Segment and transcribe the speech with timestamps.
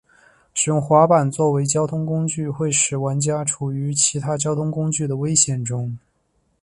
[0.55, 5.95] 使用滑板作为交通工具会使玩家处于其他交通工具的危险中。